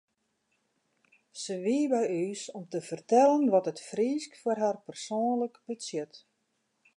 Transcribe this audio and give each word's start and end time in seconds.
Se 1.41 1.53
wie 1.65 1.85
by 1.91 2.01
ús 2.23 2.41
om 2.57 2.65
te 2.71 2.79
fertellen 2.89 3.43
wat 3.53 3.69
it 3.71 3.85
Frysk 3.89 4.31
foar 4.41 4.59
har 4.63 4.77
persoanlik 4.87 5.55
betsjut. 5.67 6.13